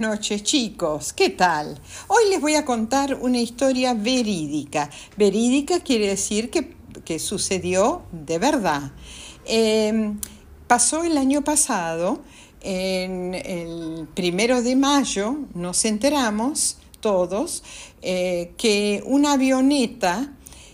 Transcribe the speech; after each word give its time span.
noches 0.00 0.42
chicos, 0.42 1.12
¿qué 1.12 1.28
tal? 1.28 1.78
Hoy 2.08 2.30
les 2.30 2.40
voy 2.40 2.54
a 2.54 2.64
contar 2.64 3.18
una 3.20 3.38
historia 3.38 3.92
verídica. 3.92 4.88
Verídica 5.16 5.80
quiere 5.80 6.08
decir 6.08 6.50
que, 6.50 6.80
sucedió 7.18 8.02
de 8.12 8.38
verdad. 8.38 8.92
Em, 9.44 10.18
pasó 10.66 11.02
el 11.04 11.18
año 11.18 11.42
pasado, 11.42 12.20
en 12.60 13.34
el 13.34 14.08
primero 14.14 14.62
de 14.62 14.76
mayo, 14.76 15.36
nos 15.54 15.84
enteramos 15.84 16.78
todos 17.00 17.62
eh, 18.00 18.52
que 18.56 19.02
una 19.04 19.32
avioneta 19.32 20.32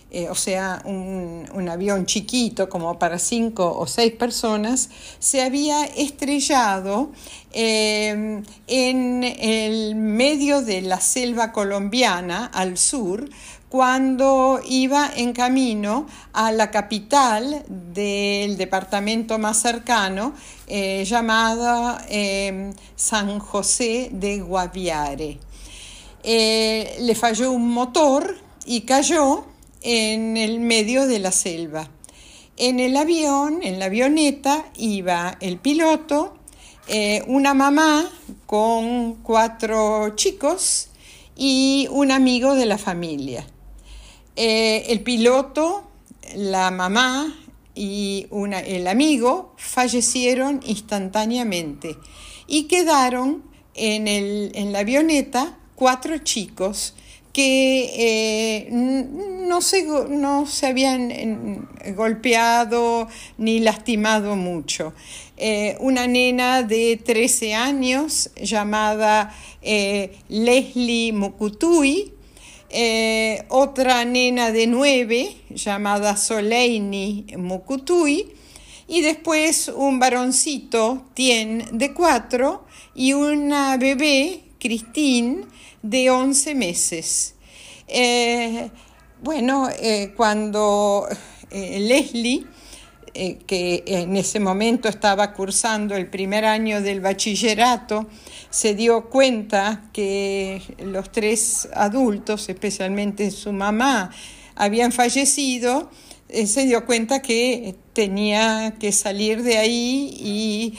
eh, 0.09 0.29
o 0.29 0.35
sea, 0.35 0.81
un, 0.85 1.67
avión 1.69 2.05
chiquito 2.05 2.69
como 2.69 2.97
para 2.97 3.19
cinco 3.19 3.77
o 3.77 3.87
seis 3.87 4.13
personas, 4.13 4.89
se 5.19 5.41
había 5.41 5.83
estrellado 5.83 7.11
eh, 7.51 8.41
en 8.67 9.23
el 9.23 9.95
medio 9.95 10.61
de 10.61 10.81
la 10.81 11.01
selva 11.01 11.51
colombiana 11.51 12.45
al 12.45 12.77
sur 12.77 13.29
cuando 13.67 14.61
iba 14.65 15.11
en 15.13 15.33
camino 15.33 16.07
a 16.31 16.53
la 16.53 16.71
capital 16.71 17.65
del 17.67 18.55
departamento 18.55 19.37
más 19.39 19.61
cercano 19.61 20.33
eh, 20.67 21.03
llamada 21.05 22.01
San 22.95 23.39
José 23.39 24.09
de 24.13 24.39
Guaviare. 24.39 25.37
le 26.23 27.15
falló 27.15 27.51
un 27.51 27.69
motor 27.73 28.37
y 28.65 28.81
cayó 28.81 29.56
en 29.89 30.35
el 30.35 30.59
medio 30.59 31.07
de 31.07 31.17
la 31.17 31.31
selva. 31.31 31.89
En 32.57 32.81
el 32.81 32.97
avión, 32.97 33.59
en 33.63 33.79
la 33.79 33.85
avioneta, 33.85 34.65
iba 34.75 35.37
el 35.39 35.59
piloto, 35.59 36.35
eh, 36.89 37.23
una 37.27 37.53
mamá 37.53 38.05
con 38.45 39.15
cuatro 39.23 40.13
chicos 40.17 40.89
y 41.37 41.87
un 41.89 42.11
amigo 42.11 42.53
de 42.55 42.65
la 42.65 42.77
familia. 42.77 43.47
Eh, 44.35 44.87
el 44.89 44.99
piloto, 45.03 45.89
la 46.35 46.69
mamá 46.69 47.33
y 47.73 48.27
el 48.65 48.87
amigo 48.87 49.53
fallecieron 49.55 50.59
instantáneamente 50.65 51.95
y 52.45 52.63
quedaron 52.63 53.41
en, 53.73 54.09
en 54.09 54.73
la 54.73 54.79
avioneta 54.79 55.57
cuatro 55.75 56.17
chicos 56.17 56.93
que 57.37 58.65
eh, 58.65 58.67
no, 58.71 59.61
se, 59.61 59.85
no 60.09 60.47
se 60.47 60.65
habían 60.65 61.69
golpeado 61.95 63.07
ni 63.37 63.59
lastimado 63.59 64.35
mucho. 64.35 64.95
Eh, 65.37 65.77
una 65.79 66.07
nena 66.07 66.63
de 66.63 66.97
13 66.97 67.53
años 67.53 68.31
llamada 68.41 69.35
eh, 69.61 70.17
Leslie 70.29 71.13
Mukutui, 71.13 72.11
otra 73.49 74.03
nena 74.03 74.51
de 74.51 74.65
9 74.65 75.35
llamada 75.51 76.17
Soleini 76.17 77.27
Mukutui, 77.37 78.33
y 78.87 79.01
después 79.01 79.71
un 79.75 79.99
varoncito, 79.99 81.05
Tien, 81.13 81.65
de 81.71 81.93
4, 81.93 82.65
y 82.95 83.13
una 83.13 83.77
bebé, 83.77 84.46
Christine, 84.59 85.45
de 85.81 86.09
11 86.09 86.55
meses. 86.55 87.35
Eh, 87.87 88.69
bueno, 89.21 89.69
eh, 89.79 90.13
cuando 90.15 91.07
eh, 91.49 91.79
Leslie, 91.79 92.45
que 93.47 93.83
en 93.87 94.15
ese 94.15 94.39
momento 94.39 94.87
estaba 94.87 95.33
cursando 95.33 95.95
el 95.95 96.07
primer 96.07 96.45
año 96.45 96.83
del 96.83 97.01
bachillerato, 97.01 98.05
se 98.51 98.75
dio 98.75 99.09
cuenta 99.09 99.89
que 99.91 100.61
los 100.77 101.11
tres 101.11 101.67
adultos, 101.73 102.47
especialmente 102.47 103.31
su 103.31 103.53
mamá, 103.53 104.11
habían 104.53 104.91
fallecido, 104.91 105.89
se 106.29 106.65
dio 106.65 106.85
cuenta 106.85 107.23
que 107.23 107.73
tenía 107.93 108.75
que 108.79 108.91
salir 108.91 109.41
de 109.41 109.57
ahí 109.57 110.15
y 110.19 110.77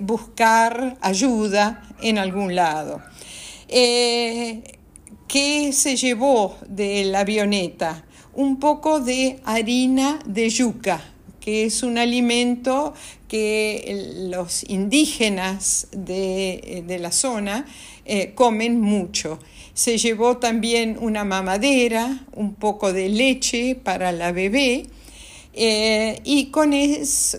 buscar 0.00 0.98
ayuda 1.00 1.84
en 2.02 2.18
algún 2.18 2.56
lado. 2.56 3.00
Eh, 3.68 4.62
¿Qué 5.28 5.72
se 5.72 5.96
llevó 5.96 6.56
de 6.68 7.04
la 7.04 7.20
avioneta? 7.20 8.04
Un 8.32 8.60
poco 8.60 9.00
de 9.00 9.40
harina 9.44 10.20
de 10.24 10.48
yuca, 10.48 11.02
que 11.40 11.64
es 11.64 11.82
un 11.82 11.98
alimento 11.98 12.94
que 13.26 14.28
los 14.30 14.62
indígenas 14.68 15.88
de, 15.90 16.96
la 17.00 17.10
zona 17.10 17.66
eh, 18.04 18.34
comen 18.34 18.80
mucho. 18.80 19.40
Se 19.74 19.98
llevó 19.98 20.36
también 20.36 20.96
una 21.00 21.24
mamadera, 21.24 22.24
un 22.32 22.54
poco 22.54 22.92
de 22.92 23.08
leche 23.08 23.74
para 23.74 24.12
la 24.12 24.30
bebé 24.30 24.86
eh, 25.56 26.20
y 26.22 26.50
con, 26.50 26.72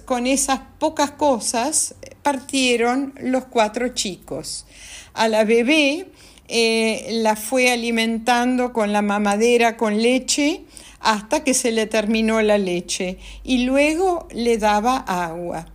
con 0.05 0.25
esas 0.27 0.59
pocas 0.79 1.11
cosas 1.11 1.95
partieron 2.23 3.13
los 3.21 3.45
cuatro 3.45 3.89
chicos. 3.89 4.65
A 5.13 5.27
la 5.27 5.43
bebé 5.43 6.07
eh, 6.47 7.07
la 7.11 7.35
fue 7.35 7.71
alimentando 7.71 8.73
con 8.73 8.91
la 8.91 9.01
mamadera 9.01 9.77
con 9.77 10.01
leche 10.01 10.63
hasta 10.99 11.43
que 11.43 11.53
se 11.53 11.71
le 11.71 11.85
terminó 11.85 12.41
la 12.41 12.57
leche 12.57 13.17
y 13.43 13.65
luego 13.65 14.27
le 14.31 14.57
daba 14.57 14.97
agua. 14.97 15.67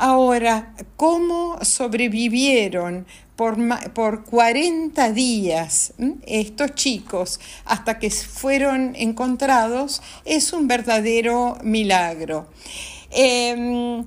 Ahora, 0.00 0.74
¿cómo 0.94 1.58
sobrevivieron 1.62 3.04
por, 3.34 3.56
por 3.94 4.22
40 4.22 5.10
días 5.10 5.92
estos 6.24 6.76
chicos 6.76 7.40
hasta 7.64 7.98
que 7.98 8.08
fueron 8.08 8.94
encontrados? 8.94 10.00
Es 10.24 10.52
un 10.52 10.68
verdadero 10.68 11.58
milagro. 11.64 12.46
Em, 13.10 14.04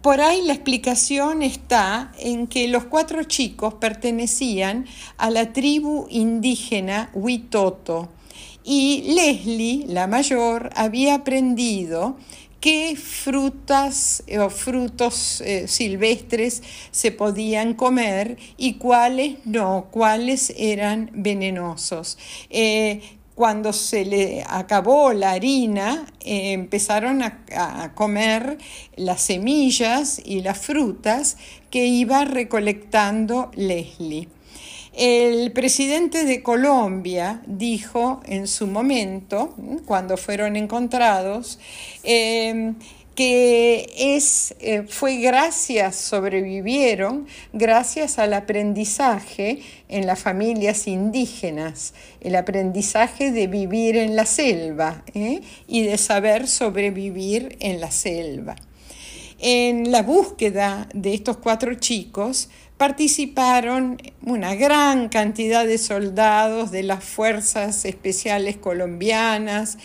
por 0.00 0.22
ahí 0.22 0.40
la 0.40 0.54
explicación 0.54 1.42
está 1.42 2.10
en 2.18 2.46
que 2.46 2.66
los 2.68 2.84
cuatro 2.84 3.24
chicos 3.24 3.74
pertenecían 3.74 4.86
a 5.18 5.28
la 5.28 5.52
tribu 5.52 6.06
indígena 6.08 7.10
Huitoto 7.12 8.08
y 8.66 9.12
Leslie, 9.14 9.84
la 9.86 10.06
mayor, 10.06 10.70
había 10.74 11.16
aprendido 11.16 12.16
qué 12.64 12.96
frutas 12.96 14.22
eh, 14.26 14.38
o 14.38 14.48
frutos 14.48 15.42
eh, 15.42 15.68
silvestres 15.68 16.62
se 16.90 17.12
podían 17.12 17.74
comer 17.74 18.38
y 18.56 18.78
cuáles 18.78 19.36
no, 19.44 19.88
cuáles 19.90 20.50
eran 20.56 21.10
venenosos. 21.12 22.16
Eh, 22.48 23.02
cuando 23.34 23.74
se 23.74 24.06
le 24.06 24.44
acabó 24.48 25.12
la 25.12 25.32
harina, 25.32 26.06
empezaron 26.20 27.22
a, 27.22 27.92
comer 27.94 28.56
las 28.96 29.20
semillas 29.20 30.22
y 30.24 30.40
las 30.40 30.56
frutas 30.56 31.36
que 31.68 31.84
iba 31.84 32.24
recolectando 32.24 33.50
Leslie. 33.56 34.28
El 34.96 35.50
presidente 35.50 36.24
de 36.24 36.42
Colombia 36.42 37.42
dijo 37.46 38.20
en 38.26 38.46
su 38.46 38.68
momento, 38.68 39.52
cuando 39.86 40.16
fueron 40.16 40.54
encontrados, 40.54 41.58
eh, 42.04 42.74
que 43.16 43.92
es, 43.96 44.54
eh, 44.60 44.84
fue 44.88 45.16
gracias, 45.16 45.96
sobrevivieron 45.96 47.26
gracias 47.52 48.20
al 48.20 48.34
aprendizaje 48.34 49.60
en 49.88 50.06
las 50.06 50.20
familias 50.20 50.86
indígenas, 50.86 51.94
el 52.20 52.36
aprendizaje 52.36 53.32
de 53.32 53.48
vivir 53.48 53.96
en 53.96 54.14
la 54.14 54.26
selva 54.26 55.04
¿eh? 55.14 55.40
y 55.66 55.82
de 55.82 55.98
saber 55.98 56.46
sobrevivir 56.46 57.56
en 57.58 57.80
la 57.80 57.90
selva. 57.90 58.56
En 59.40 59.92
la 59.92 60.02
búsqueda 60.02 60.88
de 60.94 61.14
estos 61.14 61.36
cuatro 61.36 61.74
chicos, 61.74 62.48
participaron 62.76 64.02
una 64.22 64.56
gran 64.56 65.08
cantidad 65.08 65.64
de 65.64 65.78
soldados 65.78 66.72
de 66.72 66.82
las 66.82 67.04
Fuerzas 67.04 67.84
Especiales 67.84 68.56
Colombianas, 68.56 69.78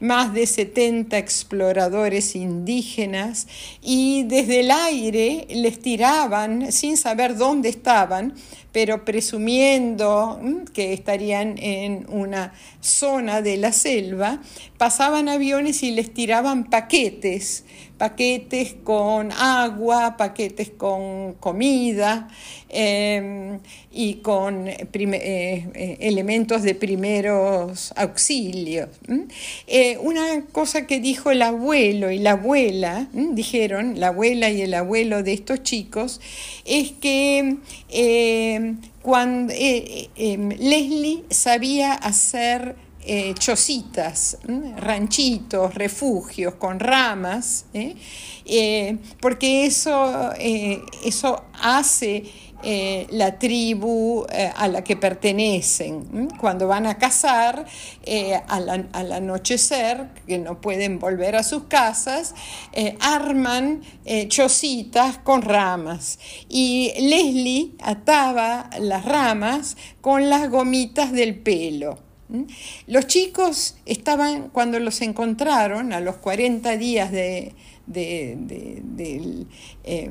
más 0.00 0.32
de 0.32 0.46
70 0.46 1.18
exploradores 1.18 2.36
indígenas 2.36 3.48
y 3.82 4.22
desde 4.24 4.60
el 4.60 4.70
aire 4.70 5.46
les 5.50 5.80
tiraban, 5.80 6.70
sin 6.70 6.96
saber 6.96 7.36
dónde 7.36 7.68
estaban, 7.68 8.34
pero 8.76 9.06
presumiendo 9.06 10.38
que 10.74 10.92
estarían 10.92 11.56
en 11.56 12.04
una 12.10 12.52
zona 12.82 13.40
de 13.40 13.56
la 13.56 13.72
selva, 13.72 14.42
pasaban 14.76 15.30
aviones 15.30 15.82
y 15.82 15.92
les 15.92 16.12
tiraban 16.12 16.68
paquetes 16.68 17.64
paquetes 17.98 18.74
con 18.84 19.32
agua, 19.32 20.16
paquetes 20.16 20.70
con 20.70 21.34
comida 21.34 22.28
em, 22.68 23.58
y 23.90 24.14
con 24.16 24.68
eh, 24.68 24.86
eh, 24.92 25.96
elementos 26.00 26.62
de 26.62 26.74
primeros 26.74 27.92
auxilios. 27.96 28.88
Eh, 29.66 29.96
una 30.02 30.44
cosa 30.52 30.86
que 30.86 31.00
dijo 31.00 31.30
el 31.30 31.40
abuelo 31.40 32.10
y 32.10 32.18
la 32.18 32.32
abuela, 32.32 33.08
dijeron, 33.12 33.98
la 33.98 34.08
abuela 34.08 34.50
y 34.50 34.60
el 34.60 34.74
abuelo 34.74 35.22
de 35.22 35.32
estos 35.32 35.62
chicos, 35.62 36.20
es 36.64 36.92
que 36.92 37.56
cuando 39.02 39.52
em, 39.56 40.48
Leslie 40.50 41.24
sabía 41.30 41.94
hacer 41.94 42.76
eh, 43.08 43.34
ranchitos, 44.76 45.74
refugios 45.74 46.54
con 46.54 46.80
ramas, 46.80 47.66
¿eh? 47.72 47.94
Eh, 48.44 48.98
porque 49.20 49.66
eso, 49.66 50.32
eso 51.04 51.44
hace 51.60 52.24
la 52.62 53.38
tribu 53.38 54.26
a 54.56 54.68
la 54.68 54.82
que 54.82 54.96
pertenecen. 54.96 56.28
Cuando 56.40 56.66
van 56.66 56.86
a 56.86 56.98
cazar, 56.98 57.66
al, 58.48 58.88
al, 58.92 59.12
anochecer, 59.12 60.08
que 60.26 60.38
no 60.38 60.60
pueden 60.60 60.98
volver 60.98 61.36
a 61.36 61.42
sus 61.42 61.64
casas, 61.64 62.34
arman 63.00 63.82
chocitas 64.28 65.18
con 65.18 65.42
ramas. 65.42 66.18
Y 66.48 66.92
Leslie 66.98 67.72
ataba 67.80 68.70
las 68.80 69.04
ramas 69.04 69.76
con 70.00 70.28
las 70.28 70.50
gomitas 70.50 71.12
del 71.12 71.38
pelo. 71.38 72.06
Los 72.86 73.06
chicos 73.06 73.76
estaban, 73.86 74.48
cuando 74.50 74.80
los 74.80 75.00
encontraron, 75.00 75.92
a 75.92 76.00
los 76.00 76.16
40 76.16 76.76
días 76.76 77.12
de, 77.12 77.54
del, 77.86 79.46
eh, 79.84 80.10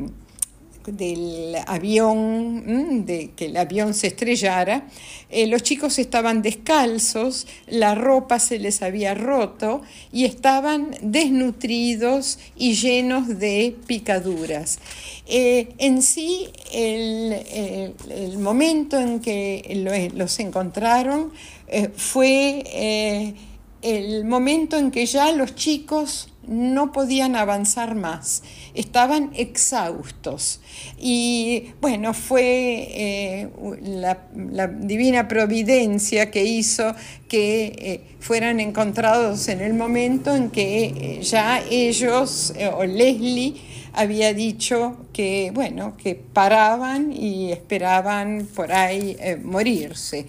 del 0.88 1.56
avión, 1.68 3.06
de 3.06 3.32
que 3.36 3.46
el 3.46 3.58
avión 3.58 3.94
se 3.94 4.08
estrellara, 4.08 4.88
eh, 5.30 5.48
los 5.48 5.64
chicos 5.64 6.00
estaban 6.00 6.42
descalzos, 6.42 7.48
la 7.68 7.96
ropa 7.96 8.40
se 8.40 8.60
les 8.60 8.82
había 8.82 9.14
roto 9.14 9.82
y 10.12 10.26
estaban 10.26 10.96
desnutridos 11.02 12.40
y 12.56 12.74
llenos 12.74 13.40
de 13.40 13.76
picaduras. 13.88 14.80
Eh, 15.28 15.70
en 15.78 16.02
sí, 16.02 16.48
el, 16.72 18.38
momento 18.40 19.00
en 19.00 19.20
que 19.20 20.12
los 20.14 20.40
encontraron 20.40 21.31
eh, 21.68 21.90
fue 21.96 23.34
el 23.81 24.26
momento 24.26 24.78
en 24.78 24.92
que 24.92 25.06
ya 25.06 25.31
los 25.31 25.56
chicos 25.56 26.30
no 26.47 26.92
podían 26.92 27.36
avanzar 27.36 27.95
más, 27.95 28.44
estaban 28.74 29.31
exhaustos. 29.36 30.59
Y 31.00 31.71
bueno, 31.81 32.13
fue 32.13 32.88
eh, 32.92 33.50
la, 33.81 34.68
divina 34.68 35.27
providencia 35.27 36.31
que 36.31 36.44
hizo 36.44 36.95
que 37.27 37.65
eh, 37.77 38.01
fueran 38.19 38.59
encontrados 38.59 39.47
en 39.47 39.62
el 39.62 39.74
momento 39.74 40.36
en 40.36 40.50
que 40.50 40.86
eh, 40.86 41.21
ya 41.21 41.63
ellos, 41.69 42.53
o 42.75 42.83
Leslie, 42.83 43.56
había 43.94 44.33
dicho 44.33 45.06
que, 45.13 45.51
bueno, 45.53 45.95
que 45.95 46.15
paraban 46.15 47.13
y 47.13 47.51
esperaban 47.51 48.47
por 48.53 48.71
ahí 48.74 49.15
morirse. 49.42 50.25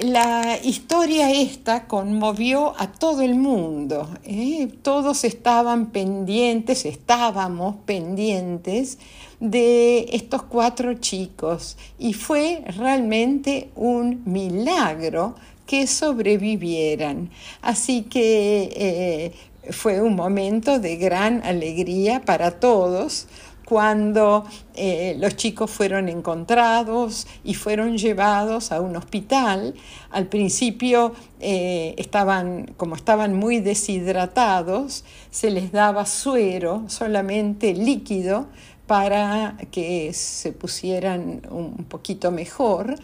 La 0.00 0.58
historia 0.64 1.30
esta 1.30 1.86
conmovió 1.86 2.72
a 2.80 2.90
todo 2.90 3.20
el 3.20 3.34
mundo. 3.34 4.08
¿eh? 4.24 4.68
Todos 4.80 5.22
estaban 5.22 5.90
pendientes, 5.90 6.86
estábamos 6.86 7.76
pendientes 7.84 8.96
de 9.38 10.08
estos 10.12 10.44
cuatro 10.44 10.94
chicos 10.94 11.76
y 11.98 12.14
fue 12.14 12.64
realmente 12.78 13.68
un 13.76 14.22
milagro 14.24 15.34
que 15.66 15.86
sobrevivieran. 15.86 17.28
Así 17.60 18.04
que 18.04 18.72
eh, 18.74 19.72
fue 19.72 20.00
un 20.00 20.16
momento 20.16 20.78
de 20.78 20.96
gran 20.96 21.42
alegría 21.44 22.22
para 22.22 22.52
todos 22.52 23.26
cuando 23.64 24.44
eh, 24.74 25.16
los 25.18 25.36
chicos 25.36 25.70
fueron 25.70 26.08
encontrados 26.08 27.26
y 27.44 27.54
fueron 27.54 27.98
llevados 27.98 28.72
a 28.72 28.80
un 28.80 28.96
hospital. 28.96 29.74
Al 30.10 30.26
principio 30.26 31.12
eh, 31.40 31.94
estaban, 31.98 32.72
como 32.76 32.96
estaban 32.96 33.34
muy 33.34 33.60
deshidratados, 33.60 35.04
se 35.30 35.50
les 35.50 35.72
daba 35.72 36.06
suero, 36.06 36.84
solamente 36.88 37.74
líquido, 37.74 38.46
para 38.86 39.56
que 39.70 40.12
se 40.12 40.52
pusieran 40.52 41.42
un 41.50 41.84
poquito 41.84 42.30
mejor 42.30 42.96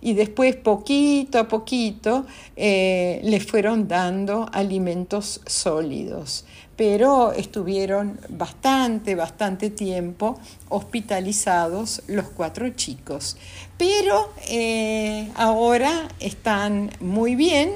y 0.00 0.14
después 0.14 0.56
poquito 0.56 1.38
a 1.38 1.48
poquito 1.48 2.26
eh, 2.54 3.20
les 3.24 3.44
fueron 3.44 3.88
dando 3.88 4.48
alimentos 4.52 5.40
sólidos 5.46 6.44
pero 6.76 7.32
estuvieron 7.32 8.18
bastante, 8.28 9.14
bastante 9.14 9.70
tiempo 9.70 10.38
hospitalizados 10.68 12.02
los 12.06 12.26
cuatro 12.28 12.68
chicos. 12.70 13.36
Pero 13.76 14.32
eh, 14.48 15.30
ahora 15.34 16.08
están 16.20 16.90
muy 17.00 17.34
bien, 17.34 17.72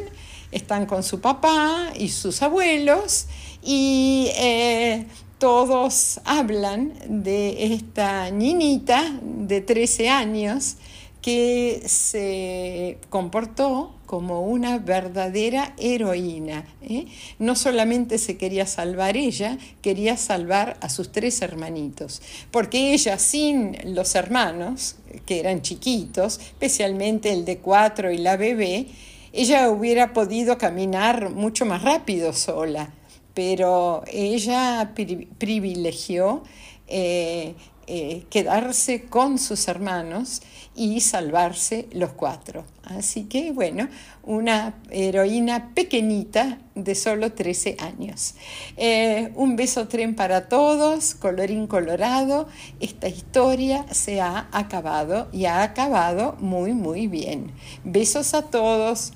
están 0.50 0.86
con 0.86 1.02
su 1.02 1.20
papá 1.20 1.90
y 1.96 2.08
sus 2.08 2.42
abuelos 2.42 3.26
y 3.62 4.30
eh, 4.36 5.06
todos 5.38 6.20
hablan 6.24 6.94
de 7.08 7.74
esta 7.74 8.30
niñita 8.30 9.18
de 9.22 9.60
13 9.60 10.08
años 10.08 10.76
que 11.20 11.82
se 11.86 12.98
comportó 13.10 13.95
como 14.06 14.42
una 14.42 14.78
verdadera 14.78 15.74
heroína. 15.78 16.64
¿eh? 16.80 17.06
No 17.38 17.56
solamente 17.56 18.18
se 18.18 18.36
quería 18.36 18.66
salvar 18.66 19.16
ella, 19.16 19.58
quería 19.82 20.16
salvar 20.16 20.76
a 20.80 20.88
sus 20.88 21.12
tres 21.12 21.42
hermanitos, 21.42 22.22
porque 22.50 22.94
ella 22.94 23.18
sin 23.18 23.76
los 23.94 24.14
hermanos, 24.14 24.96
que 25.26 25.40
eran 25.40 25.62
chiquitos, 25.62 26.38
especialmente 26.38 27.32
el 27.32 27.44
de 27.44 27.58
cuatro 27.58 28.10
y 28.10 28.18
la 28.18 28.36
bebé, 28.36 28.86
ella 29.32 29.68
hubiera 29.68 30.12
podido 30.12 30.56
caminar 30.56 31.30
mucho 31.30 31.66
más 31.66 31.82
rápido 31.82 32.32
sola, 32.32 32.90
pero 33.34 34.02
ella 34.06 34.94
privilegió 35.38 36.42
eh, 36.88 37.54
eh, 37.86 38.24
quedarse 38.30 39.04
con 39.04 39.38
sus 39.38 39.68
hermanos 39.68 40.42
y 40.74 41.00
salvarse 41.00 41.88
los 41.92 42.10
cuatro. 42.10 42.64
Así 42.84 43.24
que 43.24 43.52
bueno, 43.52 43.88
una 44.22 44.74
heroína 44.90 45.72
pequeñita 45.74 46.58
de 46.74 46.94
solo 46.94 47.32
13 47.32 47.76
años. 47.78 48.34
Eh, 48.76 49.32
un 49.34 49.56
beso 49.56 49.88
tren 49.88 50.14
para 50.14 50.48
todos, 50.48 51.14
colorín 51.14 51.66
colorado. 51.66 52.48
Esta 52.80 53.08
historia 53.08 53.86
se 53.92 54.20
ha 54.20 54.48
acabado 54.52 55.28
y 55.32 55.46
ha 55.46 55.62
acabado 55.62 56.36
muy 56.40 56.72
muy 56.72 57.06
bien. 57.06 57.52
Besos 57.84 58.34
a 58.34 58.42
todos. 58.42 59.12